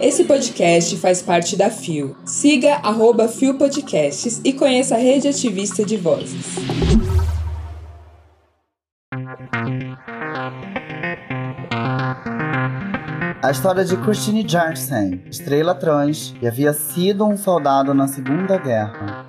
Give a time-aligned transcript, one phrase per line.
[0.00, 2.16] Esse podcast faz parte da FIO.
[2.24, 6.56] Siga arroba FIO Podcasts e conheça a rede ativista de vozes.
[13.42, 19.24] A história de Christine Jensen, estrela trans, que havia sido um soldado na Segunda Guerra.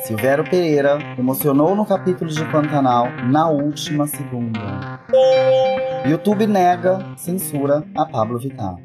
[0.00, 4.96] Silvério Pereira emocionou no capítulo de Pantanal na última segunda.
[6.08, 8.76] YouTube nega censura a Pablo Vittar.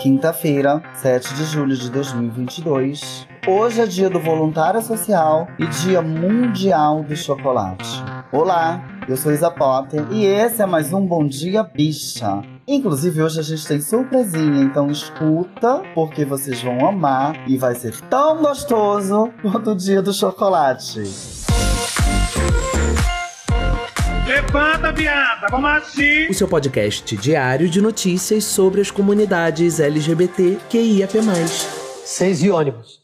[0.00, 3.26] Quinta-feira, 7 de julho de 2022.
[3.44, 8.04] Hoje é dia do voluntário social e dia mundial do chocolate.
[8.30, 12.42] Olá, eu sou Isa Potter e esse é mais um Bom Dia Bicha.
[12.68, 18.00] Inclusive hoje a gente tem surpresinha, então escuta porque vocês vão amar e vai ser
[18.02, 21.41] tão gostoso quanto o dia do chocolate.
[24.26, 26.28] Levanta, viada, vamos assim.
[26.28, 31.18] O seu podcast diário de notícias sobre as comunidades LGBT QIAP+.
[32.04, 33.00] Seis e ônibus.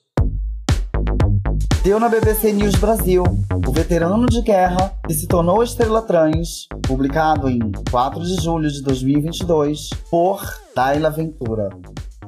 [1.82, 3.24] Deu na BBC News Brasil,
[3.66, 7.58] o veterano de guerra que se tornou estrela trans, publicado em
[7.90, 10.40] 4 de julho de 2022 por
[10.76, 11.68] Daila Ventura.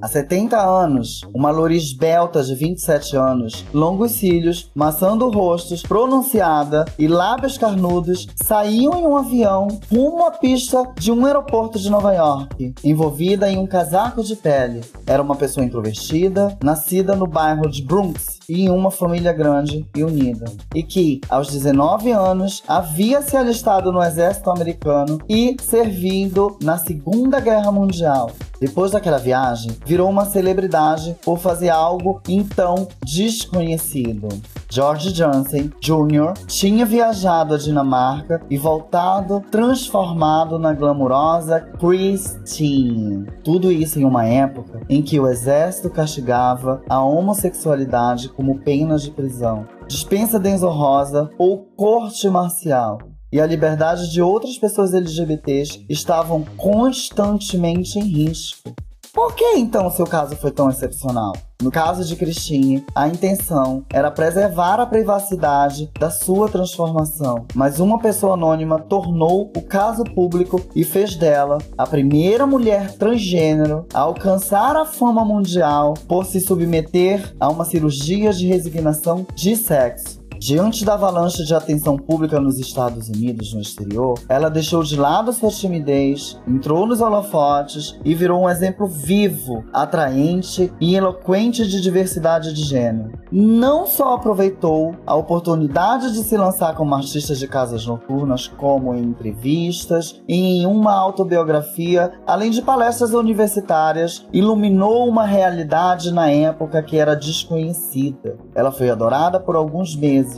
[0.02, 6.86] Há 70 anos, uma loura esbelta de 27 anos, longos cílios, maçã do rosto, pronunciada
[6.98, 12.14] e lábios carnudos saíam em um avião rumo à pista de um aeroporto de Nova
[12.14, 14.80] York, envolvida em um casaco de pele.
[15.06, 20.02] Era uma pessoa introvertida, nascida no bairro de Bronx e em uma família grande e
[20.02, 20.46] unida.
[20.74, 27.38] E que, aos 19 anos, havia se alistado no exército americano e servindo na Segunda
[27.38, 28.30] Guerra Mundial.
[28.60, 34.28] Depois daquela viagem, virou uma celebridade por fazer algo então desconhecido.
[34.68, 36.34] George Johnson Jr.
[36.46, 43.26] tinha viajado à Dinamarca e voltado transformado na glamurosa Christine.
[43.42, 49.10] Tudo isso em uma época em que o exército castigava a homossexualidade como pena de
[49.10, 57.98] prisão, dispensa desonrosa ou corte marcial e a liberdade de outras pessoas LGBTs estavam constantemente
[57.98, 58.74] em risco.
[59.12, 61.32] Por que então seu caso foi tão excepcional?
[61.60, 67.98] No caso de Christine, a intenção era preservar a privacidade da sua transformação, mas uma
[67.98, 74.76] pessoa anônima tornou o caso público e fez dela a primeira mulher transgênero a alcançar
[74.76, 80.19] a fama mundial por se submeter a uma cirurgia de resignação de sexo.
[80.40, 85.34] Diante da avalanche de atenção pública nos Estados Unidos no exterior, ela deixou de lado
[85.34, 92.54] sua timidez, entrou nos holofotes e virou um exemplo vivo, atraente e eloquente de diversidade
[92.54, 93.12] de gênero.
[93.30, 99.02] Não só aproveitou a oportunidade de se lançar como artista de casas noturnas, como em
[99.02, 107.14] entrevistas em uma autobiografia, além de palestras universitárias, iluminou uma realidade na época que era
[107.14, 108.38] desconhecida.
[108.54, 110.29] Ela foi adorada por alguns meses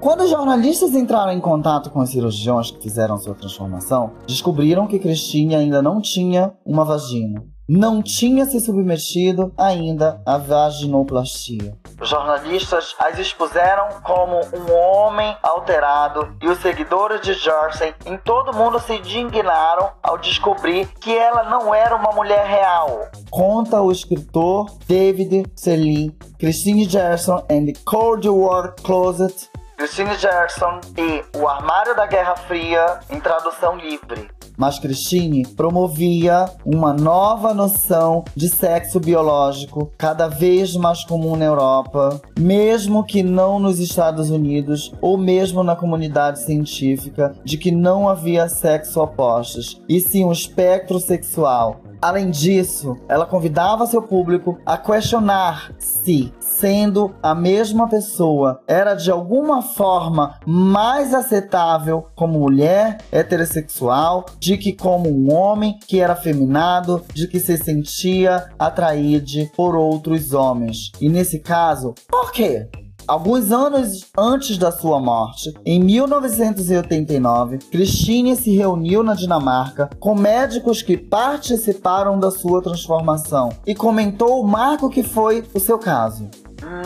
[0.00, 4.98] quando os jornalistas entraram em contato com os cirurgiões que fizeram sua transformação, descobriram que
[4.98, 7.44] Christine ainda não tinha uma vagina.
[7.72, 11.78] Não tinha se submetido ainda à vaginoplastia.
[12.00, 18.52] Os jornalistas as expuseram como um homem alterado e os seguidores de Jersey em todo
[18.52, 23.08] mundo se indignaram ao descobrir que ela não era uma mulher real.
[23.30, 26.10] Conta o escritor David Selin,
[26.40, 32.98] Christine Gerson and the Cold War Closet, Christine Gerson e O Armário da Guerra Fria
[33.08, 34.28] em tradução livre
[34.60, 42.20] mas Christine promovia uma nova noção de sexo biológico cada vez mais comum na Europa,
[42.38, 48.50] mesmo que não nos Estados Unidos ou mesmo na comunidade científica, de que não havia
[48.50, 55.72] sexo opostos, e sim um espectro sexual Além disso, ela convidava seu público a questionar
[55.78, 64.56] se, sendo a mesma pessoa, era de alguma forma mais aceitável como mulher heterossexual, de
[64.56, 69.10] que como um homem que era afeminado, de que se sentia atraído
[69.54, 70.92] por outros homens.
[71.00, 72.68] E nesse caso, por quê?
[73.10, 80.80] Alguns anos antes da sua morte, em 1989, Christine se reuniu na Dinamarca com médicos
[80.80, 86.30] que participaram da sua transformação e comentou o marco que foi o seu caso.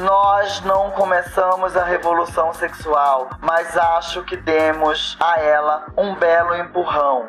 [0.01, 7.27] Nós não começamos a revolução sexual, mas acho que demos a ela um belo empurrão.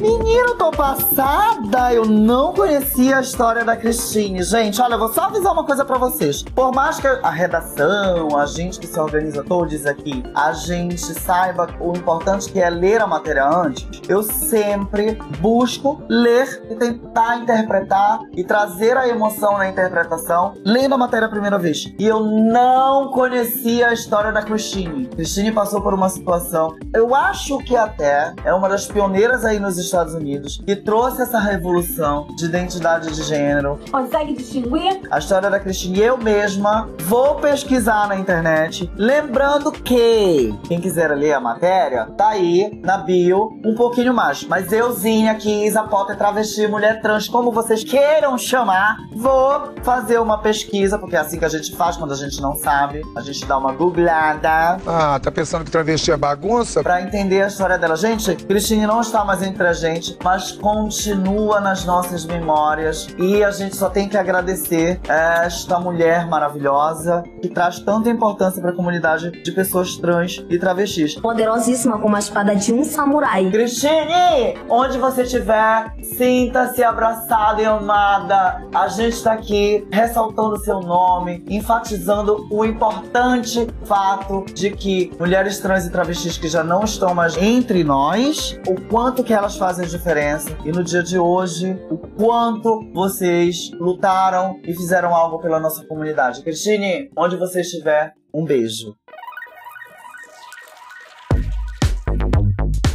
[0.00, 1.90] Menino, tô passada!
[1.90, 4.42] Eu não conhecia a história da Cristine.
[4.42, 6.42] Gente, olha, eu vou só avisar uma coisa pra vocês.
[6.42, 11.68] Por mais que a redação, a gente que se organiza todos aqui, a gente saiba
[11.80, 18.20] o importante que é ler a matéria antes, eu sempre busco ler e tentar interpretar
[18.34, 21.86] e trazer a emoção na interpretação lendo a matéria a primeira vez.
[21.98, 25.06] E eu não conhecia a história da Christine.
[25.06, 29.85] Christine passou por uma situação, eu acho que até é uma das pioneiras aí nos
[29.86, 33.78] Estados Unidos, que trouxe essa revolução de identidade de gênero.
[33.90, 35.00] Consegue distinguir?
[35.10, 38.90] A história da Christine, eu mesma vou pesquisar na internet.
[38.96, 44.44] Lembrando que, quem quiser ler a matéria, tá aí na bio um pouquinho mais.
[44.44, 50.38] Mas euzinha, quis, a Potter, travesti, mulher trans, como vocês queiram chamar, vou fazer uma
[50.38, 53.02] pesquisa, porque é assim que a gente faz quando a gente não sabe.
[53.16, 54.78] A gente dá uma googlada.
[54.86, 56.82] Ah, tá pensando que travesti é bagunça?
[56.82, 57.96] Pra entender a história dela.
[57.96, 63.06] Gente, Cristine não está mais entre a gente, mas continua nas nossas memórias.
[63.18, 68.72] E a gente só tem que agradecer esta mulher maravilhosa que traz tanta importância para
[68.72, 71.14] a comunidade de pessoas trans e travestis.
[71.14, 73.50] Poderosíssima como a espada de um samurai.
[73.50, 78.62] Cristine, onde você estiver, sinta-se abraçada e amada.
[78.74, 85.86] A gente tá aqui ressaltando seu nome, enfatizando o importante fato de que mulheres trans
[85.86, 90.50] e travestis que já não estão mais entre nós, o quanto que elas fazem diferença.
[90.64, 96.42] E no dia de hoje, o quanto vocês lutaram e fizeram algo pela nossa comunidade.
[96.42, 98.94] Cristine, onde você estiver, um beijo.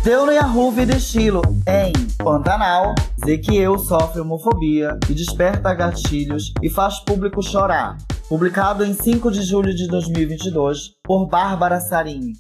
[0.04, 7.00] Deu no Yahoo Vida Estilo em Pantanal, Zequiel sofre homofobia e desperta gatilhos e faz
[7.06, 7.98] público chorar.
[8.28, 12.34] Publicado em 5 de julho de 2022 por Bárbara Sarini.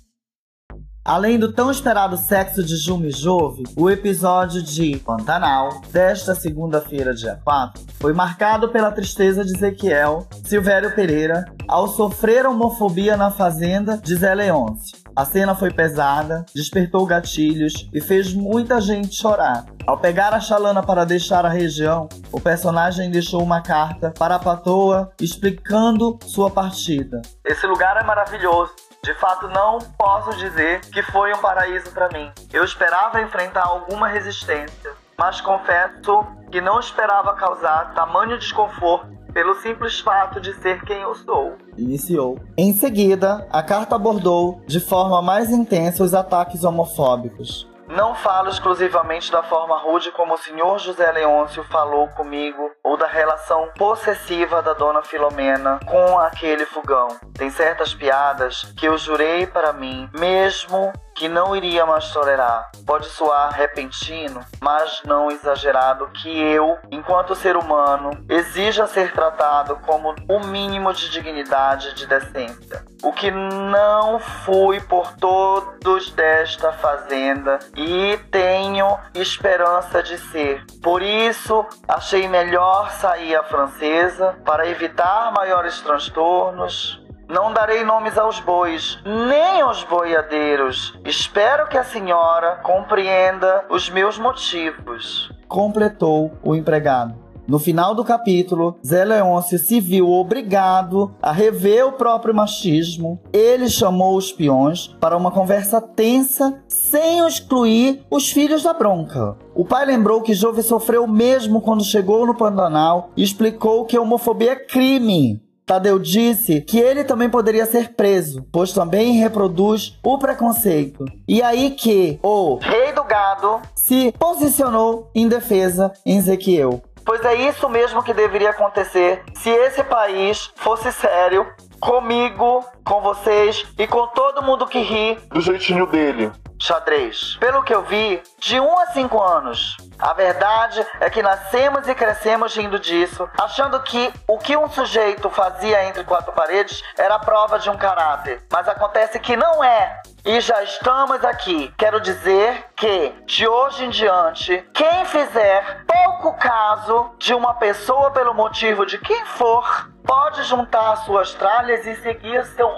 [1.03, 7.11] Além do tão esperado sexo de Juma e Jove, o episódio de Pantanal, desta segunda-feira,
[7.11, 13.97] dia 4, foi marcado pela tristeza de Ezequiel Silvério Pereira ao sofrer homofobia na fazenda
[13.97, 14.95] de Zé Leôncio.
[15.15, 19.65] A cena foi pesada, despertou gatilhos e fez muita gente chorar.
[19.87, 24.39] Ao pegar a chalana para deixar a região, o personagem deixou uma carta para a
[24.39, 27.23] patroa explicando sua partida.
[27.43, 28.90] Esse lugar é maravilhoso.
[29.03, 32.31] De fato, não posso dizer que foi um paraíso para mim.
[32.53, 39.99] Eu esperava enfrentar alguma resistência, mas confesso que não esperava causar tamanho desconforto pelo simples
[39.99, 41.55] fato de ser quem eu sou.
[41.75, 42.37] Iniciou.
[42.55, 47.70] Em seguida, a carta abordou de forma mais intensa os ataques homofóbicos.
[47.91, 53.05] Não falo exclusivamente da forma rude como o senhor José Leôncio falou comigo, ou da
[53.05, 57.09] relação possessiva da dona Filomena com aquele fogão.
[57.37, 62.71] Tem certas piadas que eu jurei para mim, mesmo que não iria mais tolerar.
[62.85, 70.15] Pode soar repentino, mas não exagerado que eu, enquanto ser humano, exija ser tratado como
[70.29, 72.85] o mínimo de dignidade e de decência.
[73.03, 80.63] O que não fui por todos desta fazenda e tenho esperança de ser.
[80.83, 87.00] Por isso, achei melhor sair à francesa para evitar maiores transtornos,
[87.31, 90.93] não darei nomes aos bois, nem aos boiadeiros.
[91.05, 95.31] Espero que a senhora compreenda os meus motivos.
[95.47, 97.15] Completou o empregado.
[97.47, 103.19] No final do capítulo, Zé Leôncio se viu obrigado a rever o próprio machismo.
[103.33, 109.37] Ele chamou os peões para uma conversa tensa, sem excluir os filhos da bronca.
[109.55, 114.01] O pai lembrou que Jove sofreu mesmo quando chegou no Pantanal e explicou que a
[114.01, 115.41] homofobia é crime.
[115.65, 121.05] Tadeu disse que ele também poderia ser preso, pois também reproduz o preconceito.
[121.27, 126.81] E aí que o rei do gado se posicionou em defesa em Ezequiel.
[127.05, 131.47] Pois é isso mesmo que deveria acontecer se esse país fosse sério
[131.79, 136.31] comigo, com vocês e com todo mundo que ri Do jeitinho dele.
[136.59, 137.37] xadrez.
[137.39, 139.77] Pelo que eu vi, de 1 a 5 anos.
[139.99, 145.29] A verdade é que nascemos e crescemos rindo disso, achando que o que um sujeito
[145.29, 148.43] fazia entre quatro paredes era prova de um caráter.
[148.51, 150.01] Mas acontece que não é.
[150.23, 151.73] E já estamos aqui.
[151.77, 158.33] Quero dizer que, de hoje em diante, quem fizer pouco caso de uma pessoa pelo
[158.33, 162.69] motivo de quem for, pode juntar suas tralhas e seguir seu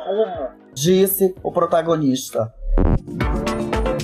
[0.74, 2.54] Disse o protagonista.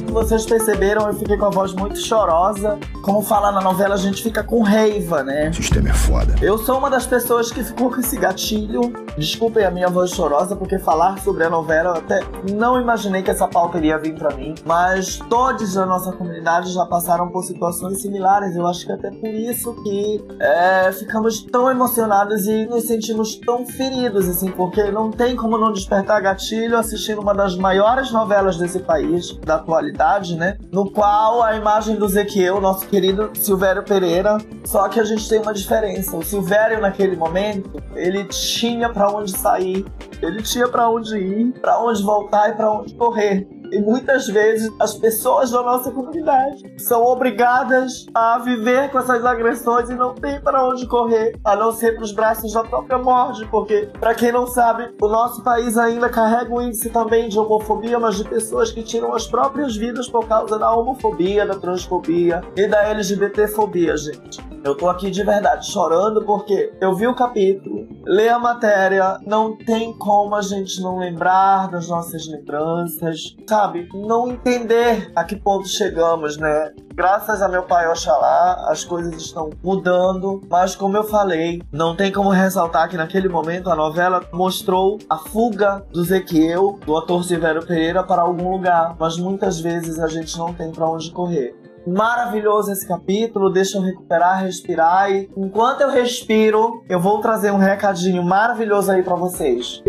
[0.10, 2.80] Vocês perceberam, eu fiquei com a voz muito chorosa.
[3.04, 5.50] Como fala na novela, a gente fica com raiva, né?
[5.50, 6.36] O sistema é foda.
[6.42, 10.56] Eu sou uma das pessoas que ficou com esse gatilho Desculpem a minha voz chorosa,
[10.56, 12.22] porque falar sobre a novela eu até
[12.54, 14.56] não imaginei que essa pauta iria vir para mim.
[14.66, 18.56] Mas todos da nossa comunidade já passaram por situações similares.
[18.56, 23.66] Eu acho que até por isso que é, ficamos tão emocionados e nos sentimos tão
[23.66, 28.80] feridos, assim, porque não tem como não despertar gatilho assistindo uma das maiores novelas desse
[28.80, 29.99] país, da atualidade,
[30.38, 30.58] né?
[30.72, 35.41] No qual a imagem do Zequiel, nosso querido Silvério Pereira, só que a gente tem
[35.41, 36.15] uma diferença.
[36.15, 39.86] O Silvério, naquele momento, ele tinha para onde sair,
[40.22, 43.59] ele tinha para onde ir, para onde voltar e para onde correr.
[43.71, 49.89] E muitas vezes as pessoas da nossa comunidade são obrigadas a viver com essas agressões
[49.89, 53.45] e não tem para onde correr, a não ser para os braços da própria morte,
[53.47, 57.99] porque, para quem não sabe, o nosso país ainda carrega um índice também de homofobia,
[57.99, 62.67] mas de pessoas que tiram as próprias vidas por causa da homofobia, da transfobia e
[62.67, 64.39] da LGBTfobia, gente.
[64.63, 69.55] Eu tô aqui de verdade chorando porque eu vi o capítulo, li a matéria, não
[69.55, 73.59] tem como a gente não lembrar das nossas lembranças, sabe?
[73.94, 76.72] Não entender a que ponto chegamos, né?
[76.94, 82.12] Graças a meu pai Oxalá, as coisas estão mudando, mas como eu falei, não tem
[82.12, 87.66] como ressaltar que naquele momento a novela mostrou a fuga do Zequiel, do ator Silvério
[87.66, 91.56] Pereira, para algum lugar, mas muitas vezes a gente não tem para onde correr
[91.88, 93.50] maravilhoso esse capítulo.
[93.50, 99.01] Deixa eu recuperar, respirar e enquanto eu respiro, eu vou trazer um recadinho maravilhoso aí
[99.01, 99.82] para vocês.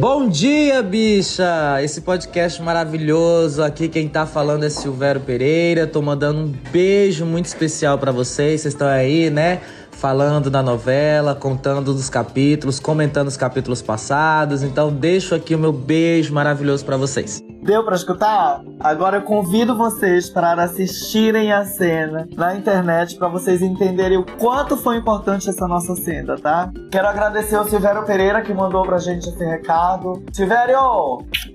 [0.00, 1.82] Bom dia, bicha!
[1.82, 3.62] Esse podcast maravilhoso.
[3.62, 5.86] Aqui quem tá falando é Silvério Pereira.
[5.86, 8.62] Tô mandando um beijo muito especial para vocês.
[8.62, 9.60] Vocês estão aí, né?
[10.02, 14.64] Falando da novela, contando dos capítulos, comentando os capítulos passados.
[14.64, 17.40] Então deixo aqui o meu beijo maravilhoso para vocês.
[17.62, 18.64] Deu para escutar?
[18.80, 24.76] Agora eu convido vocês para assistirem a cena na internet para vocês entenderem o quanto
[24.76, 26.72] foi importante essa nossa cena, tá?
[26.90, 30.20] Quero agradecer ao Silvério Pereira que mandou pra gente esse recado.
[30.32, 30.80] Silvério,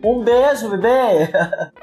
[0.01, 1.29] um beijo, bebê!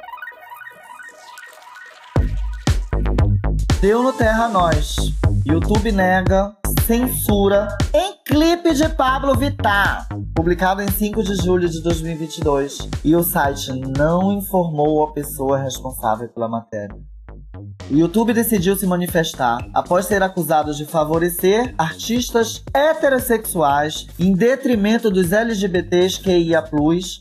[3.83, 5.14] Deu no Terra Nós.
[5.46, 12.88] YouTube nega censura em clipe de Pablo Vittar, publicado em 5 de julho de 2022,
[13.04, 16.96] e o site não informou a pessoa responsável pela matéria.
[17.90, 25.30] O YouTube decidiu se manifestar após ser acusado de favorecer artistas heterossexuais em detrimento dos
[25.30, 26.64] LGBTs QIA+,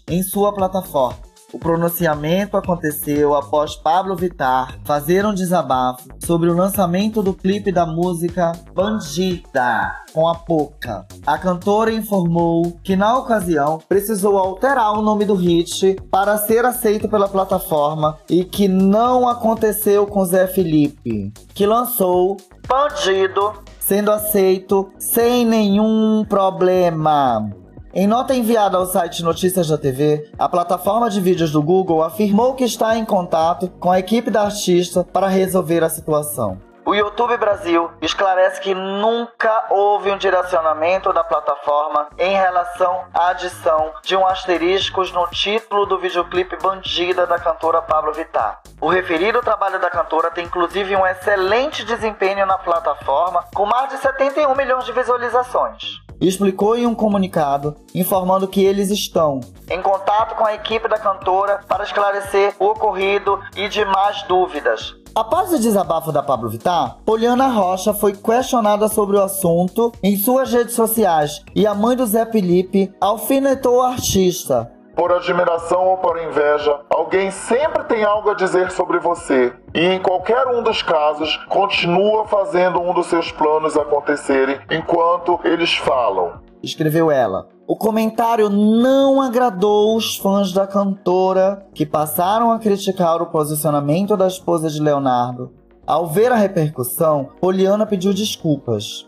[0.10, 1.33] em sua plataforma.
[1.54, 7.86] O pronunciamento aconteceu após Pablo Vittar fazer um desabafo sobre o lançamento do clipe da
[7.86, 11.06] música Bandida com a Poca.
[11.28, 17.08] A cantora informou que na ocasião precisou alterar o nome do hit para ser aceito
[17.08, 22.36] pela plataforma e que não aconteceu com Zé Felipe, que lançou
[22.68, 27.63] Bandido sendo aceito sem nenhum problema.
[27.96, 32.56] Em nota enviada ao site Notícias da TV, a plataforma de vídeos do Google afirmou
[32.56, 36.60] que está em contato com a equipe da artista para resolver a situação.
[36.84, 43.94] O YouTube Brasil esclarece que nunca houve um direcionamento da plataforma em relação à adição
[44.02, 48.60] de um asterisco no título do videoclipe Bandida da cantora Pablo Vittar.
[48.82, 53.98] O referido trabalho da cantora tem inclusive um excelente desempenho na plataforma, com mais de
[53.98, 59.40] 71 milhões de visualizações explicou em um comunicado informando que eles estão
[59.70, 64.96] em contato com a equipe da cantora para esclarecer o ocorrido e demais dúvidas.
[65.16, 70.52] Após o desabafo da Pablo Vittar, Poliana Rocha foi questionada sobre o assunto em suas
[70.52, 76.22] redes sociais e a mãe do Zé Felipe alfinetou o artista, por admiração ou por
[76.22, 79.54] inveja, alguém sempre tem algo a dizer sobre você.
[79.74, 85.76] E em qualquer um dos casos, continua fazendo um dos seus planos acontecerem enquanto eles
[85.76, 86.42] falam.
[86.62, 87.50] Escreveu ela.
[87.66, 94.28] O comentário não agradou os fãs da cantora, que passaram a criticar o posicionamento da
[94.28, 95.52] esposa de Leonardo.
[95.86, 99.08] Ao ver a repercussão, Poliana pediu desculpas.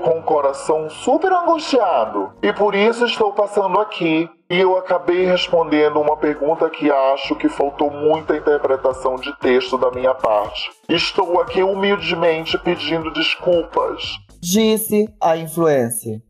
[0.00, 6.00] Com o coração super angustiado e por isso estou passando aqui e eu acabei respondendo
[6.00, 10.70] uma pergunta que acho que faltou muita interpretação de texto da minha parte.
[10.88, 14.18] Estou aqui humildemente pedindo desculpas.
[14.40, 16.20] Disse a influência.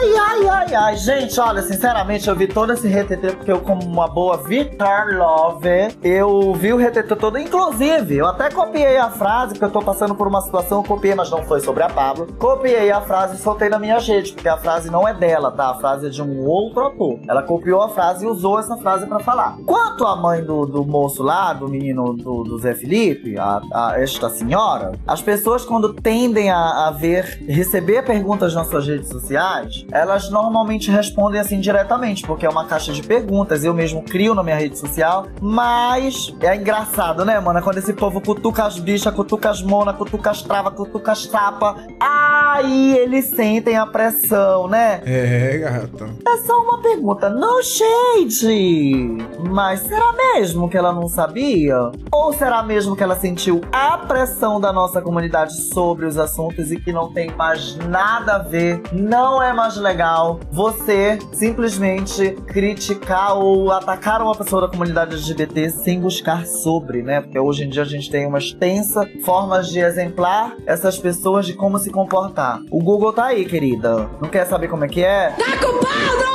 [0.00, 0.96] Ai, ai, ai, ai.
[0.96, 5.98] Gente, olha, sinceramente, eu vi todo esse retetê porque eu, como uma boa Vitar Love,
[6.04, 7.36] eu vi o retetê todo.
[7.36, 11.16] Inclusive, eu até copiei a frase, porque eu tô passando por uma situação, eu copiei,
[11.16, 12.28] mas não foi sobre a Pablo.
[12.38, 15.70] Copiei a frase e soltei na minha rede, porque a frase não é dela, tá?
[15.70, 17.18] A frase é de um outro ator.
[17.26, 19.56] Ela copiou a frase e usou essa frase para falar.
[19.66, 24.00] Quanto à mãe do, do moço lá, do menino do, do Zé Felipe, a, a,
[24.00, 29.87] esta senhora, as pessoas quando tendem a, a ver, receber perguntas nas suas redes sociais,
[29.90, 33.64] elas normalmente respondem assim diretamente, porque é uma caixa de perguntas.
[33.64, 35.26] Eu mesmo crio na minha rede social.
[35.40, 37.62] Mas é engraçado, né, mano?
[37.62, 41.76] Quando esse povo cutuca as bichas, cutuca as mona, cutuca as travas, cutuca as tapas.
[42.00, 45.00] Aí eles sentem a pressão, né?
[45.04, 46.10] É, gata.
[46.26, 49.18] É só uma pergunta, no shade.
[49.50, 51.90] Mas será mesmo que ela não sabia?
[52.12, 56.76] Ou será mesmo que ela sentiu a pressão da nossa comunidade sobre os assuntos e
[56.78, 58.82] que não tem mais nada a ver?
[58.92, 66.00] Não é mais legal você simplesmente criticar ou atacar uma pessoa da comunidade LGBT sem
[66.00, 67.20] buscar sobre, né?
[67.20, 71.54] Porque hoje em dia a gente tem uma extensa formas de exemplar essas pessoas de
[71.54, 72.60] como se comportar.
[72.70, 74.08] O Google tá aí, querida.
[74.20, 75.30] Não quer saber como é que é?
[75.30, 76.27] Tá pau,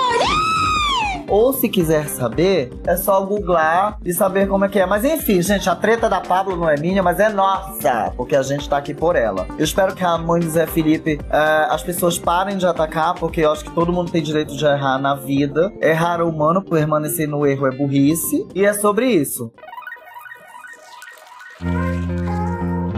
[1.28, 4.86] Ou se quiser saber, é só googlar e saber como é que é.
[4.86, 8.42] Mas enfim, gente, a treta da Pablo não é minha, mas é nossa, porque a
[8.42, 9.48] gente tá aqui por ela.
[9.58, 13.42] Eu espero que a mãe do Zé Felipe, eh, as pessoas parem de atacar, porque
[13.42, 15.72] eu acho que todo mundo tem direito de errar na vida.
[15.82, 18.48] Errar é humano, permanecer no erro é burrice.
[18.54, 19.52] E é sobre isso.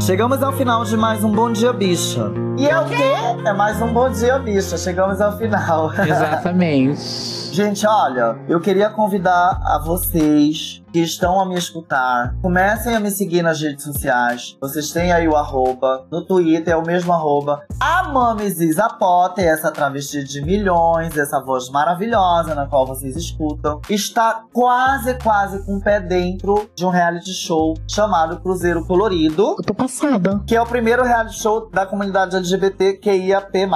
[0.06, 2.32] Chegamos ao final de mais um Bom Dia Bicha.
[2.60, 2.94] E é o quê?
[3.44, 4.78] É mais um Bom Dia Bicha.
[4.78, 5.92] Chegamos ao final.
[5.94, 7.02] Exatamente.
[7.52, 13.12] Gente, olha, eu queria convidar a vocês que estão a me escutar, comecem a me
[13.12, 14.56] seguir nas redes sociais.
[14.62, 17.66] Vocês têm aí o arroba, no Twitter é o mesmo arroba.
[17.82, 23.82] A Mames Isa Potter, essa travesti de milhões, essa voz maravilhosa na qual vocês escutam,
[23.90, 29.58] está quase, quase com o pé dentro de um reality show chamado Cruzeiro Colorido.
[29.60, 30.42] Eu tô passada.
[30.48, 33.68] Que é o primeiro reality show da comunidade LGBT QIAP+.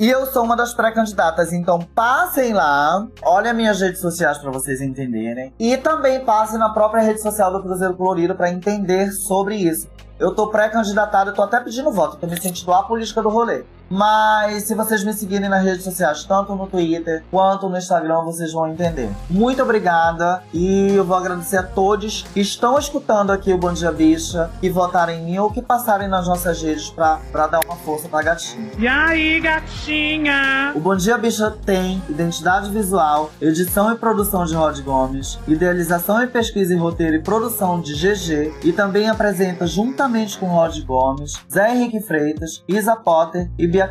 [0.00, 4.50] E eu sou uma das pré-candidatas, então passem lá, olhem as minhas redes sociais para
[4.50, 5.52] vocês entenderem.
[5.58, 9.88] E também passem na própria rede social do Cruzeiro Colorido para entender sobre isso.
[10.18, 13.64] Eu tô pré-candidatado, eu tô até pedindo voto, tô me sentindo a política do rolê.
[13.90, 18.50] Mas se vocês me seguirem nas redes sociais, tanto no Twitter quanto no Instagram, vocês
[18.52, 19.10] vão entender.
[19.28, 23.92] Muito obrigada e eu vou agradecer a todos que estão escutando aqui o Bom Dia
[23.92, 27.76] Bicha, que votarem em mim ou que passarem nas nossas redes pra, pra dar uma
[27.76, 28.70] força pra gatinha.
[28.78, 30.72] E aí, gatinha?
[30.74, 36.26] O Bom Dia Bicha tem identidade visual, edição e produção de Rod Gomes, idealização e
[36.26, 40.03] pesquisa em roteiro e produção de GG e também apresenta juntamente
[40.38, 43.88] com Rod Gomes, Zé Henrique Freitas, Isa Potter e Bia.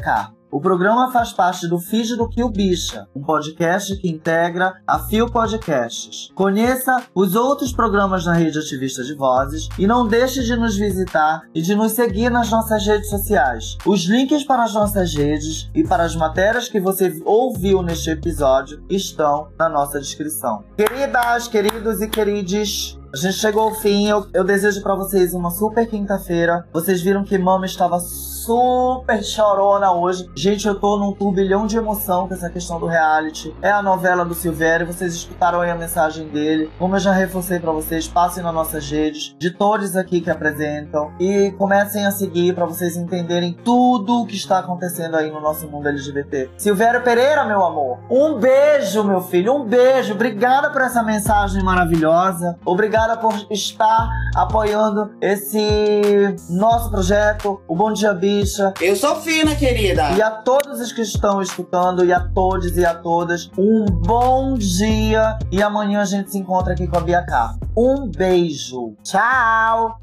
[0.51, 5.31] O programa faz parte do feed do Fio Bicha, um podcast que integra a Fio
[5.31, 6.29] Podcasts.
[6.35, 11.41] Conheça os outros programas da Rede Ativista de Vozes e não deixe de nos visitar
[11.55, 13.75] e de nos seguir nas nossas redes sociais.
[13.83, 18.85] Os links para as nossas redes e para as matérias que você ouviu neste episódio
[18.87, 20.63] estão na nossa descrição.
[20.77, 24.07] Queridas, queridos e querides, a gente chegou ao fim.
[24.07, 26.65] Eu, eu desejo para vocês uma super quinta-feira.
[26.73, 30.27] Vocês viram que Mama estava super chorona hoje.
[30.35, 33.55] Gente, eu tô num turbilhão de emoção com essa questão do reality.
[33.61, 34.87] É a novela do Silvério.
[34.87, 36.71] Vocês escutaram aí a mensagem dele.
[36.79, 41.11] Como eu já reforcei para vocês, passem nas nossas redes, de todos aqui que apresentam.
[41.19, 45.67] E comecem a seguir para vocês entenderem tudo o que está acontecendo aí no nosso
[45.67, 46.49] mundo LGBT.
[46.57, 47.99] Silvério Pereira, meu amor.
[48.09, 49.53] Um beijo, meu filho.
[49.53, 50.15] Um beijo.
[50.15, 52.57] Obrigada por essa mensagem maravilhosa.
[52.65, 58.73] Obrigada por estar apoiando esse nosso projeto, o Bom Dia Bicha.
[58.79, 60.11] Eu sou fina, querida.
[60.11, 64.53] E a todos os que estão escutando, e a todos e a todas, um bom
[64.53, 65.37] dia.
[65.51, 67.59] E amanhã a gente se encontra aqui com a Bia Carmo.
[67.75, 68.95] Um beijo.
[69.03, 69.99] Tchau.